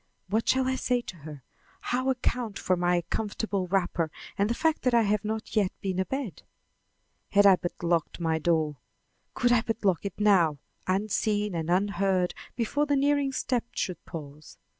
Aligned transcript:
What 0.29 0.49
shall 0.49 0.67
I 0.67 0.73
say 0.77 1.01
to 1.01 1.17
her, 1.17 1.43
how 1.81 2.09
account 2.09 2.57
for 2.57 2.75
my 2.75 3.03
comfortable 3.11 3.67
wrapper 3.67 4.09
and 4.35 4.49
the 4.49 4.55
fact 4.55 4.81
that 4.81 4.95
I 4.95 5.03
have 5.03 5.23
not 5.23 5.55
yet 5.55 5.71
been 5.79 5.99
abed? 5.99 6.41
Had 7.29 7.45
I 7.45 7.55
but 7.57 7.83
locked 7.83 8.19
my 8.19 8.39
door! 8.39 8.77
Could 9.35 9.51
I 9.51 9.61
but 9.61 9.85
lock 9.85 10.03
it 10.03 10.19
now, 10.19 10.57
unseen 10.87 11.53
and 11.53 11.69
unheard 11.69 12.33
before 12.55 12.87
the 12.87 12.95
nearing 12.95 13.31
step 13.31 13.65
should 13.75 14.03
pause! 14.05 14.57